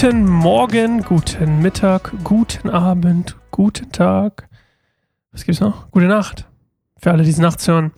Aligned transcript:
Guten 0.00 0.28
Morgen, 0.28 1.02
guten 1.02 1.60
Mittag, 1.60 2.12
guten 2.22 2.70
Abend, 2.70 3.34
guten 3.50 3.90
Tag. 3.90 4.48
Was 5.32 5.44
gibt's 5.44 5.60
noch? 5.60 5.90
Gute 5.90 6.06
Nacht. 6.06 6.46
Für 6.98 7.10
alle, 7.10 7.24
die 7.24 7.30
es 7.30 7.38
nachts 7.38 7.66
hören. 7.66 7.90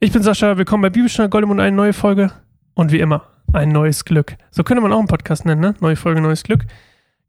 Ich 0.00 0.10
bin 0.10 0.24
Sascha, 0.24 0.58
willkommen 0.58 0.82
bei 0.82 0.90
Bibelstunde 0.90 1.28
Goldemund, 1.28 1.60
eine 1.60 1.76
neue 1.76 1.92
Folge. 1.92 2.32
Und 2.74 2.90
wie 2.90 2.98
immer, 2.98 3.22
ein 3.52 3.68
neues 3.68 4.04
Glück. 4.04 4.36
So 4.50 4.64
könnte 4.64 4.80
man 4.80 4.92
auch 4.92 4.98
einen 4.98 5.06
Podcast 5.06 5.44
nennen, 5.44 5.60
ne? 5.60 5.76
Neue 5.78 5.94
Folge, 5.94 6.20
neues 6.20 6.42
Glück. 6.42 6.66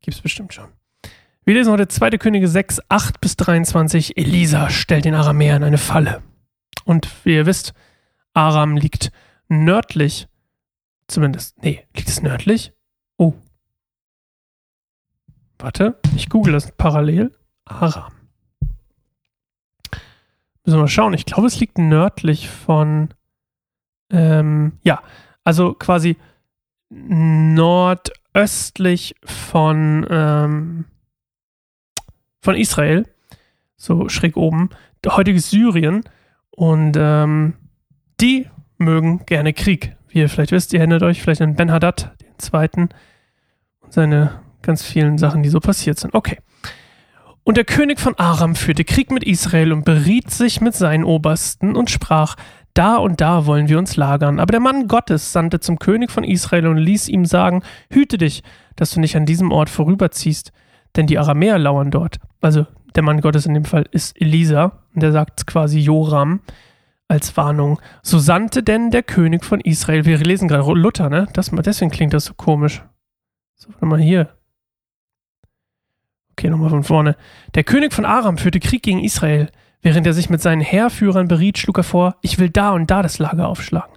Gibt's 0.01 0.21
bestimmt 0.21 0.55
schon. 0.55 0.69
Wir 1.45 1.53
lesen 1.53 1.71
heute 1.71 1.87
2. 1.87 2.09
Könige 2.17 2.47
6, 2.47 2.81
8 2.89 3.21
bis 3.21 3.37
23. 3.37 4.17
Elisa 4.17 4.71
stellt 4.71 5.05
den 5.05 5.13
Aramäern 5.13 5.61
eine 5.61 5.77
Falle. 5.77 6.23
Und 6.83 7.07
wie 7.25 7.35
ihr 7.35 7.45
wisst, 7.45 7.75
Aram 8.33 8.75
liegt 8.75 9.11
nördlich. 9.49 10.27
Zumindest, 11.05 11.61
nee, 11.61 11.85
liegt 11.95 12.09
es 12.09 12.23
nördlich? 12.23 12.73
Oh, 13.17 13.35
Warte, 15.59 15.99
ich 16.15 16.29
google 16.29 16.53
das 16.53 16.71
parallel. 16.71 17.35
Aram. 17.65 18.13
Müssen 20.65 20.77
wir 20.77 20.83
mal 20.83 20.87
schauen. 20.87 21.13
Ich 21.13 21.25
glaube, 21.25 21.47
es 21.47 21.59
liegt 21.59 21.77
nördlich 21.77 22.49
von. 22.49 23.09
Ähm, 24.11 24.79
ja, 24.83 25.03
also 25.43 25.73
quasi 25.73 26.17
nordöstlich 26.89 28.05
von, 29.23 30.07
ähm, 30.09 30.85
von 32.41 32.55
Israel. 32.55 33.05
So 33.75 34.09
schräg 34.09 34.37
oben. 34.37 34.69
Heutiges 35.05 35.49
Syrien. 35.49 36.03
Und 36.51 36.95
ähm, 36.97 37.55
die 38.21 38.47
mögen 38.77 39.25
gerne 39.25 39.53
Krieg. 39.53 39.95
Wie 40.07 40.19
ihr 40.19 40.29
vielleicht 40.29 40.51
wisst, 40.51 40.73
ihr 40.73 40.79
erinnert 40.79 41.03
euch 41.03 41.21
vielleicht 41.21 41.41
an 41.41 41.55
Ben 41.55 41.71
Haddad, 41.71 42.15
den 42.21 42.39
zweiten, 42.39 42.89
und 43.81 43.93
seine 43.93 44.41
ganz 44.61 44.83
vielen 44.83 45.17
Sachen, 45.17 45.43
die 45.43 45.49
so 45.49 45.59
passiert 45.59 45.99
sind. 45.99 46.13
Okay. 46.13 46.37
Und 47.43 47.57
der 47.57 47.65
König 47.65 47.99
von 47.99 48.17
Aram 48.19 48.55
führte 48.55 48.83
Krieg 48.83 49.11
mit 49.11 49.23
Israel 49.23 49.71
und 49.71 49.85
beriet 49.85 50.29
sich 50.29 50.61
mit 50.61 50.75
seinen 50.75 51.03
Obersten 51.03 51.75
und 51.75 51.89
sprach, 51.89 52.35
da 52.73 52.97
und 52.97 53.21
da 53.21 53.45
wollen 53.45 53.67
wir 53.67 53.79
uns 53.79 53.95
lagern. 53.95 54.39
Aber 54.39 54.51
der 54.51 54.59
Mann 54.59 54.87
Gottes 54.87 55.31
sandte 55.31 55.59
zum 55.59 55.79
König 55.79 56.11
von 56.11 56.23
Israel 56.23 56.67
und 56.67 56.77
ließ 56.77 57.09
ihm 57.09 57.25
sagen, 57.25 57.63
hüte 57.91 58.17
dich, 58.17 58.43
dass 58.75 58.91
du 58.91 58.99
nicht 58.99 59.15
an 59.15 59.25
diesem 59.25 59.51
Ort 59.51 59.69
vorüberziehst, 59.69 60.51
denn 60.95 61.07
die 61.07 61.17
Aramäer 61.17 61.57
lauern 61.57 61.91
dort. 61.91 62.17
Also 62.41 62.67
der 62.95 63.03
Mann 63.03 63.21
Gottes 63.21 63.45
in 63.45 63.53
dem 63.53 63.65
Fall 63.65 63.85
ist 63.91 64.19
Elisa, 64.19 64.83
und 64.93 65.03
der 65.03 65.11
sagt 65.11 65.45
quasi 65.47 65.79
Joram 65.79 66.41
als 67.07 67.35
Warnung. 67.35 67.79
So 68.03 68.19
sandte 68.19 68.63
denn 68.63 68.91
der 68.91 69.03
König 69.03 69.43
von 69.43 69.59
Israel, 69.61 70.05
wir 70.05 70.17
lesen 70.19 70.47
gerade 70.47 70.71
Luther, 70.71 71.09
ne? 71.09 71.27
Das, 71.33 71.51
deswegen 71.51 71.91
klingt 71.91 72.13
das 72.13 72.25
so 72.25 72.33
komisch. 72.33 72.83
So, 73.55 73.69
warte 73.69 73.85
mal 73.85 73.99
hier. 73.99 74.29
Okay, 76.39 76.49
nochmal 76.49 76.69
von 76.69 76.85
vorne. 76.85 77.17
Der 77.53 77.65
König 77.65 77.91
von 77.91 78.05
Aram 78.05 78.37
führte 78.37 78.61
Krieg 78.61 78.81
gegen 78.81 79.03
Israel. 79.03 79.49
Während 79.81 80.07
er 80.07 80.13
sich 80.13 80.29
mit 80.29 80.41
seinen 80.41 80.61
Heerführern 80.61 81.27
beriet, 81.27 81.57
schlug 81.57 81.79
er 81.79 81.83
vor, 81.83 82.15
ich 82.21 82.39
will 82.39 82.49
da 82.49 82.71
und 82.71 82.89
da 82.89 83.01
das 83.01 83.19
Lager 83.19 83.49
aufschlagen. 83.49 83.91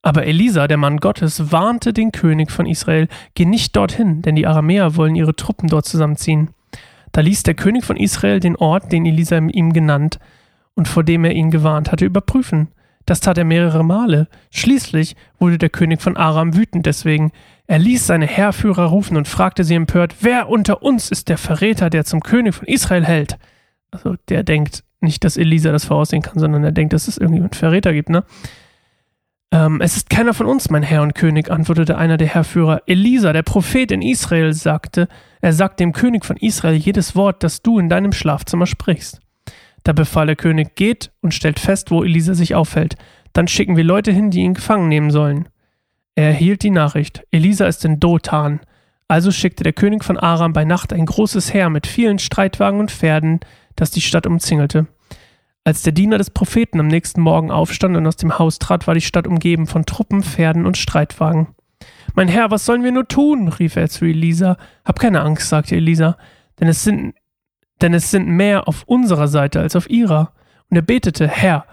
Aber 0.00 0.24
Elisa, 0.24 0.68
der 0.68 0.76
Mann 0.76 0.98
Gottes, 0.98 1.50
warnte 1.50 1.92
den 1.92 2.12
König 2.12 2.52
von 2.52 2.66
Israel, 2.66 3.08
geh 3.34 3.46
nicht 3.46 3.74
dorthin, 3.74 4.22
denn 4.22 4.36
die 4.36 4.46
Aramäer 4.46 4.94
wollen 4.94 5.16
ihre 5.16 5.34
Truppen 5.34 5.68
dort 5.68 5.84
zusammenziehen. 5.84 6.50
Da 7.10 7.20
ließ 7.20 7.42
der 7.42 7.54
König 7.54 7.84
von 7.84 7.96
Israel 7.96 8.38
den 8.38 8.54
Ort, 8.54 8.92
den 8.92 9.04
Elisa 9.04 9.38
ihm 9.38 9.72
genannt 9.72 10.20
und 10.76 10.86
vor 10.86 11.02
dem 11.02 11.24
er 11.24 11.32
ihn 11.32 11.50
gewarnt 11.50 11.90
hatte, 11.90 12.04
überprüfen. 12.04 12.68
Das 13.06 13.20
tat 13.20 13.38
er 13.38 13.44
mehrere 13.44 13.84
Male. 13.84 14.28
Schließlich 14.50 15.16
wurde 15.38 15.58
der 15.58 15.70
König 15.70 16.00
von 16.00 16.16
Aram 16.16 16.56
wütend 16.56 16.86
deswegen. 16.86 17.32
Er 17.66 17.78
ließ 17.78 18.06
seine 18.06 18.26
Heerführer 18.26 18.86
rufen 18.86 19.16
und 19.16 19.28
fragte 19.28 19.64
sie 19.64 19.74
empört, 19.74 20.16
wer 20.20 20.48
unter 20.48 20.82
uns 20.82 21.10
ist 21.10 21.28
der 21.28 21.38
Verräter, 21.38 21.90
der 21.90 22.04
zum 22.04 22.20
König 22.20 22.54
von 22.54 22.68
Israel 22.68 23.04
hält? 23.04 23.38
Also 23.90 24.16
der 24.28 24.42
denkt 24.42 24.84
nicht, 25.00 25.24
dass 25.24 25.36
Elisa 25.36 25.72
das 25.72 25.84
voraussehen 25.84 26.22
kann, 26.22 26.38
sondern 26.38 26.64
er 26.64 26.72
denkt, 26.72 26.92
dass 26.92 27.08
es 27.08 27.18
irgendjemand 27.18 27.56
Verräter 27.56 27.92
gibt, 27.92 28.08
ne? 28.08 28.24
Ähm, 29.52 29.82
es 29.82 29.96
ist 29.96 30.08
keiner 30.08 30.32
von 30.32 30.46
uns, 30.46 30.70
mein 30.70 30.82
Herr 30.82 31.02
und 31.02 31.14
König, 31.14 31.50
antwortete 31.50 31.98
einer 31.98 32.16
der 32.16 32.28
Heerführer. 32.28 32.82
Elisa, 32.86 33.34
der 33.34 33.42
Prophet 33.42 33.92
in 33.92 34.00
Israel, 34.00 34.54
sagte, 34.54 35.08
er 35.42 35.52
sagt 35.52 35.78
dem 35.78 35.92
König 35.92 36.24
von 36.24 36.38
Israel 36.38 36.76
jedes 36.76 37.14
Wort, 37.14 37.42
das 37.42 37.60
du 37.60 37.78
in 37.78 37.90
deinem 37.90 38.12
Schlafzimmer 38.12 38.66
sprichst. 38.66 39.20
Da 39.84 39.92
befahl 39.92 40.26
der 40.26 40.36
König, 40.36 40.74
geht 40.76 41.10
und 41.20 41.34
stellt 41.34 41.58
fest, 41.58 41.90
wo 41.90 42.04
Elisa 42.04 42.34
sich 42.34 42.54
aufhält. 42.54 42.96
Dann 43.32 43.48
schicken 43.48 43.76
wir 43.76 43.84
Leute 43.84 44.12
hin, 44.12 44.30
die 44.30 44.40
ihn 44.40 44.54
gefangen 44.54 44.88
nehmen 44.88 45.10
sollen. 45.10 45.48
Er 46.14 46.26
erhielt 46.26 46.62
die 46.62 46.70
Nachricht, 46.70 47.24
Elisa 47.30 47.66
ist 47.66 47.84
in 47.84 47.98
Dothan. 47.98 48.60
Also 49.08 49.30
schickte 49.30 49.64
der 49.64 49.72
König 49.72 50.04
von 50.04 50.18
Aram 50.18 50.52
bei 50.52 50.64
Nacht 50.64 50.92
ein 50.92 51.06
großes 51.06 51.52
Heer 51.52 51.70
mit 51.70 51.86
vielen 51.86 52.18
Streitwagen 52.18 52.80
und 52.80 52.90
Pferden, 52.90 53.40
das 53.76 53.90
die 53.90 54.00
Stadt 54.00 54.26
umzingelte. 54.26 54.86
Als 55.64 55.82
der 55.82 55.92
Diener 55.92 56.18
des 56.18 56.30
Propheten 56.30 56.80
am 56.80 56.88
nächsten 56.88 57.20
Morgen 57.20 57.50
aufstand 57.50 57.96
und 57.96 58.06
aus 58.06 58.16
dem 58.16 58.38
Haus 58.38 58.58
trat, 58.58 58.86
war 58.86 58.94
die 58.94 59.00
Stadt 59.00 59.26
umgeben 59.26 59.66
von 59.66 59.86
Truppen, 59.86 60.22
Pferden 60.22 60.66
und 60.66 60.76
Streitwagen. 60.76 61.48
Mein 62.14 62.28
Herr, 62.28 62.50
was 62.50 62.64
sollen 62.64 62.84
wir 62.84 62.92
nur 62.92 63.06
tun? 63.06 63.48
rief 63.48 63.76
er 63.76 63.88
zu 63.88 64.04
Elisa. 64.04 64.56
Hab 64.84 64.98
keine 64.98 65.22
Angst, 65.22 65.48
sagte 65.48 65.76
Elisa, 65.76 66.16
denn 66.58 66.68
es 66.68 66.82
sind 66.82 67.14
denn 67.82 67.94
es 67.94 68.10
sind 68.10 68.28
mehr 68.28 68.68
auf 68.68 68.84
unserer 68.84 69.28
Seite 69.28 69.60
als 69.60 69.76
auf 69.76 69.90
ihrer. 69.90 70.32
Und 70.70 70.76
er 70.76 70.82
betete, 70.82 71.28
Herr, 71.28 71.66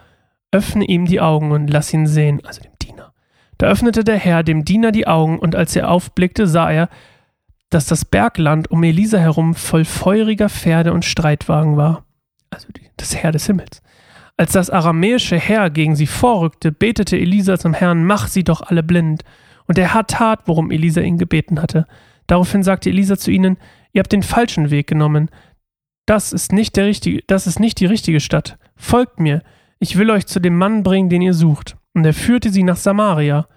öffne 0.52 0.86
ihm 0.86 1.06
die 1.06 1.22
Augen 1.22 1.52
und 1.52 1.70
lass 1.70 1.94
ihn 1.94 2.08
sehen, 2.08 2.42
also 2.46 2.62
dem 2.62 2.72
Diener. 2.82 3.14
Da 3.58 3.68
öffnete 3.68 4.04
der 4.04 4.18
Herr 4.18 4.44
dem 4.44 4.66
Diener 4.66 4.92
die 4.92 5.08
Augen, 5.08 5.40
und 5.40 5.56
als 5.56 5.76
er 5.76 5.90
aufblickte, 5.90 6.48
sah 6.48 6.72
er, 6.72 6.90
dass 7.70 7.86
das 7.86 8.04
Bergland 8.04 8.72
um 8.72 8.84
Elisa 8.84 9.20
herum 9.20 9.54
voll 9.54 9.86
feuriger 9.86 10.50
Pferde 10.50 10.92
und 10.92 11.06
Streitwagen 11.06 11.78
war, 11.78 12.04
also 12.50 12.68
das 12.98 13.16
Heer 13.16 13.32
des 13.32 13.46
Himmels. 13.46 13.82
Als 14.38 14.54
das 14.54 14.70
aramäische 14.70 15.38
Heer 15.38 15.70
gegen 15.70 15.96
sie 15.96 16.08
vorrückte, 16.08 16.72
betete 16.72 17.18
Elisa 17.18 17.58
zum 17.58 17.74
Herrn, 17.74 18.06
mach 18.06 18.28
sie 18.28 18.44
doch 18.44 18.62
alle 18.62 18.84
blind. 18.84 19.24
Und 19.68 19.78
der 19.78 19.94
Herr 19.94 20.08
tat, 20.08 20.44
worum 20.46 20.72
Elisa 20.72 21.02
ihn 21.02 21.18
gebeten 21.18 21.62
hatte. 21.62 21.86
Daraufhin 22.26 22.64
sagte 22.64 22.90
Elisa 22.90 23.18
zu 23.18 23.32
ihnen, 23.32 23.58
ihr 23.92 24.00
habt 24.00 24.12
den 24.12 24.24
falschen 24.24 24.72
Weg 24.72 24.88
genommen, 24.88 25.30
das 26.10 26.34
ist 26.34 26.52
nicht 26.52 26.76
der 26.76 26.86
richtige, 26.86 27.22
das 27.28 27.46
ist 27.46 27.60
nicht 27.60 27.80
die 27.80 27.86
richtige 27.86 28.20
Stadt. 28.20 28.58
Folgt 28.76 29.20
mir, 29.20 29.44
ich 29.78 29.96
will 29.96 30.10
euch 30.10 30.26
zu 30.26 30.40
dem 30.40 30.58
Mann 30.58 30.82
bringen, 30.82 31.08
den 31.08 31.22
ihr 31.22 31.36
sucht. 31.36 31.78
Und 31.94 32.04
er 32.04 32.16
führte 32.16 32.50
sie 32.50 32.64
nach 32.64 32.78
Samaria. 32.78 33.48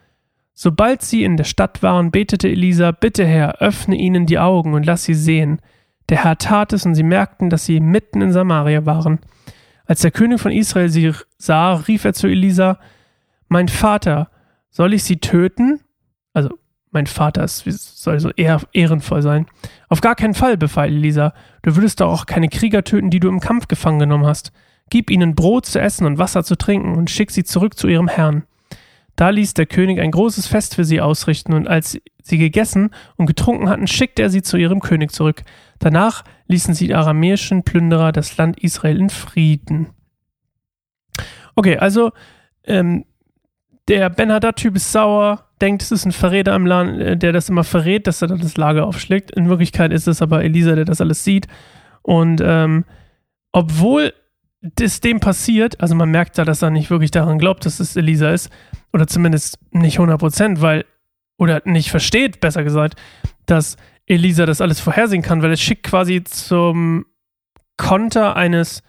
Sobald 0.53 1.01
sie 1.01 1.25
in 1.25 1.39
der 1.39 1.45
Stadt 1.45 1.83
waren, 1.83 2.11
betete 2.11 2.49
Elisa, 2.49 2.91
bitte 2.91 3.25
Herr, 3.25 3.63
öffne 3.63 3.97
ihnen 3.97 4.27
die 4.27 4.39
Augen 4.39 4.75
und 4.75 4.85
lass 4.85 5.05
sie 5.05 5.15
sehen. 5.15 5.61
Der 6.11 6.25
Herr 6.25 6.37
tat 6.37 6.75
es, 6.75 6.85
und 6.85 6.95
sie 6.95 7.03
merkten, 7.03 7.49
dass 7.49 7.65
sie 7.65 7.81
mitten 7.81 8.21
in 8.21 8.33
Samaria 8.33 8.85
waren. 8.85 9.21
Als 9.87 10.03
der 10.03 10.11
König 10.11 10.39
von 10.39 10.53
Israel 10.53 10.91
sie 10.91 11.13
sah, 11.39 11.77
rief 11.77 12.05
er 12.05 12.13
zu 12.13 12.27
Elisa, 12.27 12.79
Mein 13.49 13.69
Vater, 13.69 14.31
soll 14.69 14.93
ich 14.93 15.05
sie 15.05 15.17
töten? 15.21 15.81
Also 16.35 16.51
mein 16.93 17.07
Vater 17.07 17.43
ist, 17.43 17.65
soll 18.03 18.21
so 18.21 18.31
eher 18.31 18.61
ehrenvoll 18.73 19.23
sein. 19.23 19.47
Auf 19.89 20.01
gar 20.01 20.15
keinen 20.15 20.35
Fall, 20.35 20.57
befahl 20.57 20.89
Elisa. 20.89 21.35
Du 21.63 21.75
würdest 21.75 22.01
doch 22.01 22.13
auch 22.13 22.27
keine 22.27 22.49
Krieger 22.49 22.85
töten, 22.85 23.11
die 23.11 23.21
du 23.21 23.29
im 23.29 23.41
Kampf 23.41 23.67
gefangen 23.67 23.99
genommen 23.99 24.27
hast. 24.27 24.53
Gib 24.91 25.11
ihnen 25.11 25.35
Brot 25.35 25.67
zu 25.67 25.81
essen 25.81 26.07
und 26.07 26.19
Wasser 26.19 26.45
zu 26.45 26.57
trinken 26.57 26.95
und 26.95 27.11
schick 27.11 27.31
sie 27.31 27.45
zurück 27.45 27.79
zu 27.79 27.89
ihrem 27.89 28.09
Herrn. 28.09 28.45
Da 29.17 29.31
ließ 29.31 29.55
der 29.55 29.67
König 29.67 30.01
ein 30.01 30.11
großes 30.11 30.47
Fest 30.47 30.75
für 30.75 30.85
sie 30.85 31.01
ausrichten, 31.01 31.53
und 31.53 31.69
als 31.69 31.99
sie 32.23 32.39
gegessen 32.39 32.91
und 33.17 33.27
getrunken 33.27 33.69
hatten, 33.69 33.87
schickte 33.87 34.23
er 34.23 34.31
sie 34.31 34.43
zu 34.43 34.57
ihrem 34.57 34.81
König 34.81 35.13
zurück. 35.13 35.43
Danach 35.79 36.25
ließen 36.47 36.75
sie 36.75 36.89
die 36.89 36.95
aramäischen 36.95 37.63
Plünderer 37.63 38.13
das 38.13 38.37
Land 38.37 38.61
Israel 38.61 38.99
in 38.99 39.11
Frieden. 39.11 39.91
Okay, 41.55 41.77
also 41.77 42.13
ähm, 42.65 43.05
der 43.89 44.09
Ben-Hadad-Typ 44.11 44.77
ist 44.77 44.93
sauer, 44.93 45.47
denkt, 45.63 45.83
es 45.83 45.93
ist 45.93 46.05
ein 46.05 46.13
Verräter 46.13 46.55
im 46.55 46.67
Land, 46.67 47.01
äh, 47.01 47.17
der 47.17 47.33
das 47.33 47.49
immer 47.49 47.65
verrät, 47.65 48.07
dass 48.07 48.21
er 48.21 48.29
dann 48.29 48.41
das 48.41 48.57
Lager 48.57 48.87
aufschlägt. 48.87 49.31
In 49.31 49.49
Wirklichkeit 49.49 49.93
ist 49.93 50.09
es 50.09 50.21
aber 50.21 50.43
Elisa, 50.43 50.75
der 50.75 50.85
das 50.85 51.01
alles 51.01 51.25
sieht. 51.25 51.47
Und 52.03 52.43
ähm, 52.45 52.85
obwohl 53.53 54.13
das 54.61 55.01
dem 55.01 55.21
passiert, 55.21 55.81
also 55.81 55.95
man 55.95 56.11
merkt 56.11 56.39
da, 56.39 56.45
dass 56.45 56.63
er 56.63 56.71
nicht 56.71 56.91
wirklich 56.91 57.11
daran 57.11 57.39
glaubt, 57.39 57.65
dass 57.67 57.81
es 57.81 57.97
Elisa 57.97 58.31
ist, 58.31 58.51
oder 58.93 59.07
zumindest 59.07 59.59
nicht 59.71 59.99
100%, 59.99 60.61
weil, 60.61 60.85
oder 61.39 61.63
nicht 61.65 61.91
versteht, 61.91 62.41
besser 62.41 62.63
gesagt, 62.63 63.01
dass 63.47 63.77
Elisa 64.07 64.47
das 64.47 64.61
alles 64.61 64.81
vorhersehen 64.81 65.23
kann, 65.23 65.43
weil 65.43 65.53
es 65.53 65.61
schickt 65.61 65.85
quasi 65.85 66.23
zum 66.25 67.07
Konter 67.77 68.37
eines, 68.37 68.83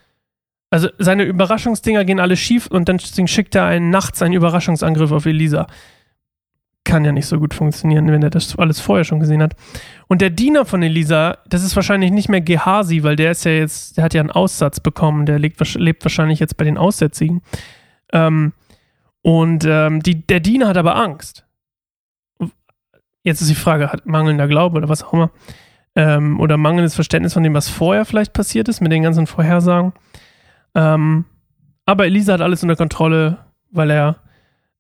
also 0.70 0.90
seine 0.98 1.24
Überraschungsdinger 1.24 2.06
gehen 2.06 2.20
alle 2.20 2.36
schief 2.36 2.68
und 2.68 2.90
dann 2.90 3.00
schickt 3.00 3.56
er 3.56 3.66
einen 3.66 3.90
nachts 3.90 4.22
einen 4.22 4.34
Überraschungsangriff 4.34 5.12
auf 5.12 5.26
Elisa 5.26 5.68
kann 6.94 7.06
ja 7.06 7.12
nicht 7.12 7.26
so 7.26 7.40
gut 7.40 7.56
funktionieren, 7.56 8.12
wenn 8.12 8.22
er 8.22 8.30
das 8.30 8.56
alles 8.60 8.80
vorher 8.80 9.04
schon 9.04 9.20
gesehen 9.20 9.42
hat. 9.42 9.56
Und 10.08 10.22
der 10.22 10.30
Diener 10.30 10.64
von 10.64 10.84
Elisa, 10.84 11.40
das 11.50 11.64
ist 11.64 11.76
wahrscheinlich 11.76 12.12
nicht 12.12 12.30
mehr 12.30 12.40
Gehasi, 12.40 13.02
weil 13.02 13.16
der 13.16 13.32
ist 13.32 13.46
ja 13.46 13.52
jetzt, 13.52 13.98
der 13.98 14.04
hat 14.04 14.14
ja 14.14 14.22
einen 14.22 14.30
Aussatz 14.30 14.80
bekommen, 14.80 15.26
der 15.26 15.40
lebt, 15.40 15.60
lebt 15.74 16.06
wahrscheinlich 16.06 16.40
jetzt 16.40 16.56
bei 16.56 16.66
den 16.66 16.78
Aussätzigen. 16.78 17.42
Ähm, 18.12 18.54
und 19.24 19.66
ähm, 19.68 20.04
die, 20.04 20.28
der 20.28 20.40
Diener 20.40 20.68
hat 20.68 20.78
aber 20.78 20.96
Angst. 20.96 21.48
Jetzt 23.24 23.42
ist 23.42 23.50
die 23.50 23.56
Frage, 23.56 23.92
hat 23.92 24.06
mangelnder 24.06 24.48
Glaube 24.48 24.78
oder 24.78 24.88
was 24.88 25.02
auch 25.02 25.14
immer, 25.14 25.32
ähm, 25.96 26.40
oder 26.40 26.58
mangelndes 26.58 26.94
Verständnis 26.94 27.34
von 27.34 27.42
dem, 27.42 27.56
was 27.56 27.70
vorher 27.70 28.06
vielleicht 28.06 28.34
passiert 28.34 28.70
ist, 28.70 28.82
mit 28.82 28.92
den 28.92 29.02
ganzen 29.02 29.26
Vorhersagen. 29.26 29.94
Ähm, 30.76 31.26
aber 31.88 32.06
Elisa 32.06 32.34
hat 32.34 32.42
alles 32.42 32.62
unter 32.62 32.76
Kontrolle, 32.76 33.40
weil 33.72 33.90
er, 33.90 34.18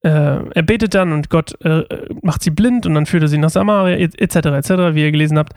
äh, 0.04 0.10
er 0.10 0.64
betet 0.64 0.94
dann 0.94 1.12
und 1.12 1.30
Gott 1.30 1.60
äh, 1.64 1.84
macht 2.22 2.44
sie 2.44 2.52
blind 2.52 2.86
und 2.86 2.94
dann 2.94 3.06
führt 3.06 3.24
er 3.24 3.30
sie 3.30 3.38
nach 3.38 3.50
Samaria, 3.50 3.98
etc., 3.98 4.36
etc., 4.36 4.70
wie 4.94 5.02
ihr 5.02 5.12
gelesen 5.12 5.38
habt. 5.38 5.54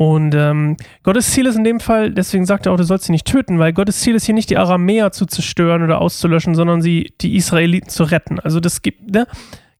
Und 0.00 0.34
ähm, 0.34 0.76
Gottes 1.02 1.30
Ziel 1.30 1.44
ist 1.46 1.56
in 1.56 1.64
dem 1.64 1.78
Fall, 1.78 2.10
deswegen 2.10 2.46
sagt 2.46 2.64
er 2.64 2.72
auch, 2.72 2.78
du 2.78 2.84
sollst 2.84 3.04
sie 3.04 3.12
nicht 3.12 3.26
töten, 3.26 3.58
weil 3.58 3.74
Gottes 3.74 4.00
Ziel 4.00 4.14
ist 4.14 4.24
hier 4.24 4.34
nicht 4.34 4.48
die 4.48 4.56
Aramäer 4.56 5.12
zu 5.12 5.26
zerstören 5.26 5.82
oder 5.82 6.00
auszulöschen, 6.00 6.54
sondern 6.54 6.80
sie, 6.80 7.12
die 7.20 7.36
Israeliten 7.36 7.90
zu 7.90 8.04
retten. 8.04 8.40
Also 8.40 8.60
das 8.60 8.80
gibt, 8.80 9.10
ne, 9.10 9.26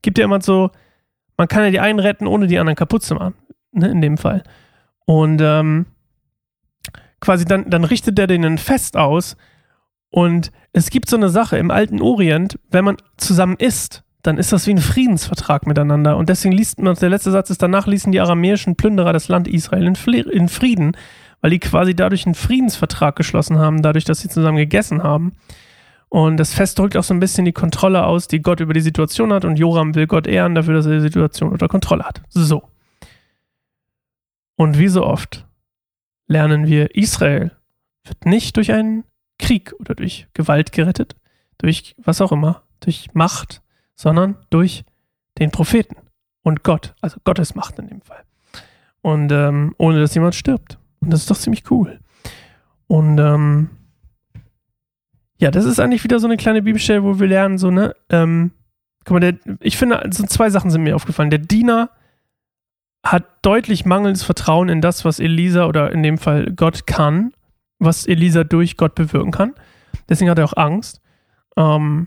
gibt 0.03 0.19
ja 0.19 0.25
immer 0.25 0.43
so, 0.43 0.71
man 1.39 1.49
kann 1.49 1.65
ja 1.65 1.71
die 1.71 1.81
einen 1.81 2.01
retten, 2.01 2.27
ohne 2.27 2.47
die 2.49 2.59
anderen 2.59 2.77
kaputt 2.77 3.03
zu 3.03 3.15
machen, 3.15 3.35
ne, 3.73 3.89
in 3.89 4.03
dem 4.03 4.19
Fall. 4.19 4.43
Und 5.07 5.41
ähm, 5.43 5.87
quasi 7.21 7.47
dann, 7.47 7.71
dann 7.71 7.85
richtet 7.85 8.19
er 8.19 8.27
denen 8.27 8.45
ein 8.45 8.59
Fest 8.59 8.99
aus. 8.99 9.39
Und 10.11 10.51
es 10.73 10.91
gibt 10.91 11.09
so 11.09 11.17
eine 11.17 11.29
Sache 11.29 11.57
im 11.57 11.71
alten 11.71 12.01
Orient, 12.03 12.59
wenn 12.71 12.85
man 12.85 12.97
zusammen 13.17 13.57
isst, 13.57 14.03
dann 14.23 14.39
ist 14.39 14.53
das 14.53 14.67
wie 14.67 14.73
ein 14.73 14.79
Friedensvertrag 14.79 15.67
miteinander. 15.67 16.17
Und 16.17 16.29
deswegen 16.29 16.53
liest 16.53 16.81
man, 16.81 16.95
der 16.95 17.09
letzte 17.09 17.31
Satz 17.31 17.49
ist, 17.51 17.63
danach 17.63 17.87
ließen 17.87 18.13
die 18.13 18.21
aramäischen 18.21 18.77
Plünderer 18.77 19.13
das 19.13 19.29
Land 19.29 19.49
Israel 19.49 19.87
in, 19.87 20.49
Frieden, 20.49 20.97
weil 21.41 21.51
die 21.51 21.59
quasi 21.59 21.95
dadurch 21.95 22.27
einen 22.27 22.35
Friedensvertrag 22.35 23.17
geschlossen 23.17 23.59
haben, 23.59 23.83
dadurch, 23.83 24.05
dass 24.05 24.21
sie 24.21 24.29
zusammen 24.29 24.59
gegessen 24.59 25.03
haben. 25.03 25.33
Und 26.11 26.37
das 26.39 26.53
Fest 26.53 26.79
drückt 26.79 26.97
auch 26.97 27.05
so 27.05 27.15
ein 27.15 27.21
bisschen 27.21 27.45
die 27.45 27.53
Kontrolle 27.53 28.05
aus, 28.05 28.27
die 28.27 28.43
Gott 28.43 28.61
über 28.61 28.75
die 28.75 28.81
Situation 28.81 29.33
hat. 29.33 29.45
Und 29.45 29.59
Joram 29.59 29.95
will 29.95 30.07
Gott 30.07 30.27
ehren 30.27 30.55
dafür, 30.55 30.75
dass 30.75 30.87
er 30.87 30.97
die 30.97 31.01
Situation 31.01 31.51
unter 31.51 31.69
Kontrolle 31.69 32.05
hat. 32.05 32.21
So. 32.29 32.65
Und 34.57 34.77
wie 34.77 34.89
so 34.89 35.07
oft 35.07 35.47
lernen 36.27 36.67
wir, 36.67 36.95
Israel 36.95 37.53
wird 38.05 38.27
nicht 38.27 38.57
durch 38.57 38.73
einen 38.73 39.05
Krieg 39.41 39.75
oder 39.81 39.95
durch 39.95 40.29
Gewalt 40.35 40.73
gerettet, 40.73 41.17
durch 41.59 41.97
was 41.99 42.21
auch 42.21 42.33
immer, 42.33 42.63
durch 42.81 43.09
Macht, 43.13 43.63
sondern 43.95 44.37
durch 44.51 44.85
den 45.39 45.51
Propheten 45.51 45.97
und 46.43 46.63
Gott, 46.63 46.95
also 47.01 47.19
Gottes 47.25 47.55
Macht 47.55 47.79
in 47.79 47.89
dem 47.89 48.03
Fall. 48.03 48.23
Und 49.03 49.33
ähm, 49.33 49.75
ohne 49.79 50.01
dass 50.01 50.15
jemand 50.15 50.35
stirbt. 50.35 50.79
Und 51.01 51.11
das 51.11 51.21
ist 51.21 51.31
doch 51.31 51.37
ziemlich 51.37 51.71
cool. 51.71 51.99
Und 52.87 53.19
ähm, 53.19 53.71
ja, 55.39 55.51
das 55.51 55.65
ist 55.65 55.81
eigentlich 55.81 56.05
wieder 56.05 56.21
so 56.21 56.27
eine 56.27 56.37
kleine 56.37 56.63
Bibelstelle, 56.63 57.03
wo 57.03 57.19
wir 57.19 57.27
lernen, 57.27 57.57
so, 57.57 57.71
ne, 57.71 57.95
ähm, 58.11 58.53
guck 59.05 59.15
mal, 59.15 59.21
der, 59.21 59.39
ich 59.61 59.79
finde, 59.79 60.03
so 60.11 60.25
zwei 60.27 60.51
Sachen 60.51 60.71
sind 60.71 60.83
mir 60.83 60.95
aufgefallen. 60.95 61.31
Der 61.31 61.39
Diener 61.39 61.91
hat 63.03 63.25
deutlich 63.43 63.87
mangelndes 63.87 64.23
Vertrauen 64.23 64.69
in 64.69 64.83
das, 64.83 65.05
was 65.07 65.19
Elisa 65.19 65.67
oder 65.67 65.93
in 65.93 66.03
dem 66.03 66.19
Fall 66.19 66.53
Gott 66.55 66.87
kann, 66.87 67.33
was 67.81 68.07
Elisa 68.07 68.45
durch 68.45 68.77
Gott 68.77 68.95
bewirken 68.95 69.33
kann. 69.33 69.55
Deswegen 70.09 70.31
hat 70.31 70.39
er 70.39 70.45
auch 70.45 70.57
Angst. 70.57 71.01
Ähm, 71.57 72.07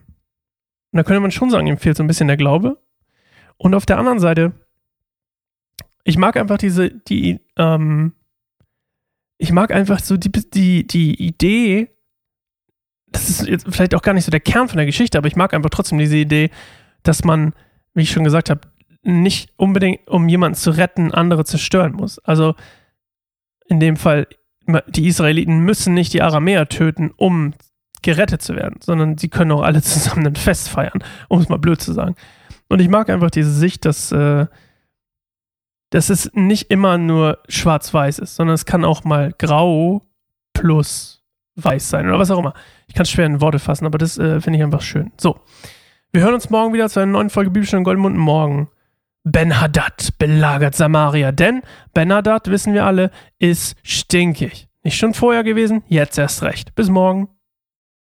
und 0.92 0.98
da 0.98 1.04
könnte 1.04 1.20
man 1.20 1.31
schon 1.31 1.50
sagen, 1.50 1.68
ihm 1.68 1.78
fehlt 1.78 1.98
so 1.98 2.04
ein 2.04 2.08
bisschen 2.08 2.28
der 2.28 2.38
Glaube. 2.38 2.81
Und 3.58 3.74
auf 3.74 3.86
der 3.86 3.98
anderen 3.98 4.20
Seite, 4.20 4.54
ich 6.04 6.18
mag 6.18 6.38
einfach 6.38 6.58
diese, 6.58 6.92
die, 6.92 7.40
ähm, 7.58 8.14
ich 9.38 9.52
mag 9.52 9.72
einfach 9.72 10.00
so 10.00 10.16
die, 10.18 10.31
die, 10.31 10.86
die 10.86 11.22
Idee, 11.22 11.90
das 13.08 13.30
ist 13.30 13.48
jetzt 13.48 13.66
vielleicht 13.70 13.96
auch 13.96 14.02
gar 14.02 14.14
nicht 14.14 14.25
so 14.25 14.31
der 14.31 14.40
Kern 14.40 14.68
von 14.70 14.78
der 14.78 14.86
Geschichte, 14.86 15.18
aber 15.18 15.28
ich 15.28 15.36
mag 15.36 15.54
einfach 15.54 15.70
trotzdem 15.70 15.98
diese 15.98 16.18
Idee, 16.18 16.50
dass 17.04 17.24
man, 17.24 17.54
wie 17.94 18.04
ich 18.04 18.12
schon 18.12 18.24
gesagt 18.24 18.50
habe, 18.50 18.62
nicht 19.02 19.52
unbedingt, 19.58 20.08
um 20.08 20.30
jemanden 20.30 20.56
zu 20.56 20.72
retten, 20.72 21.12
andere 21.14 21.46
zerstören 21.46 21.94
muss. 21.94 22.20
Also 22.20 22.56
in 23.68 23.80
dem 23.80 23.98
Fall, 23.98 24.28
die 24.88 25.07
Israeliten 25.07 25.60
müssen 25.60 25.94
nicht 25.94 26.13
die 26.13 26.21
Aramäer 26.21 26.69
töten, 26.69 27.12
um 27.15 27.54
gerettet 28.01 28.42
zu 28.42 28.56
werden, 28.56 28.80
sondern 28.81 29.18
sie 29.18 29.30
können 29.30 29.51
auch 29.51 29.62
alle 29.62 29.81
zusammen 29.81 30.27
ein 30.27 30.36
Fest 30.36 30.69
feiern, 30.69 31.04
um 31.30 31.42
es 31.42 31.50
mal 31.50 31.57
blöd 31.57 31.81
zu 31.81 31.94
sagen. 31.94 32.15
Und 32.69 32.80
ich 32.80 32.89
mag 32.89 33.10
einfach 33.10 33.31
diese 33.31 33.51
Sicht, 33.51 33.86
dass, 33.86 34.12
äh, 34.12 34.48
dass 35.89 36.10
es 36.10 36.31
nicht 36.33 36.71
immer 36.71 36.98
nur 36.98 37.39
schwarz-weiß 37.48 38.19
ist, 38.19 38.36
sondern 38.36 38.56
es 38.56 38.65
kann 38.65 38.86
auch 38.86 39.04
mal 39.04 39.33
grau 39.38 40.04
plus 40.54 41.24
weiß 41.56 41.89
sein 41.89 42.07
oder 42.07 42.19
was 42.19 42.31
auch 42.31 42.39
immer. 42.39 42.54
Ich 42.88 42.95
kann 42.95 43.04
es 43.04 43.12
schwer 43.12 43.25
in 43.25 43.42
Worte 43.42 43.60
fassen, 43.60 43.86
aber 43.86 43.98
das 43.98 44.18
äh, 44.18 44.42
finde 44.42 44.57
ich 44.57 44.63
einfach 44.63 44.81
schön. 44.81 45.12
So, 45.19 45.39
wir 46.12 46.21
hören 46.21 46.33
uns 46.33 46.50
morgen 46.50 46.74
wieder 46.74 46.89
zu 46.89 47.00
einer 47.00 47.12
neuen 47.12 47.30
Folge 47.30 47.51
Bibelstunde 47.51 47.83
Goldmund. 47.83 48.18
Morgen 48.18 48.69
Ben-Hadad 49.24 50.18
belagert 50.20 50.75
Samaria, 50.75 51.31
denn 51.31 51.62
Ben-Hadad, 51.94 52.48
wissen 52.48 52.74
wir 52.74 52.86
alle, 52.86 53.10
ist 53.40 53.78
stinkig. 53.84 54.68
Nicht 54.84 54.98
schon 54.98 55.14
vorher 55.14 55.44
gewesen, 55.44 55.84
jetzt 55.88 56.18
erst 56.18 56.44
recht. 56.44 56.75
Bis 56.75 56.90
morgen. 56.90 57.30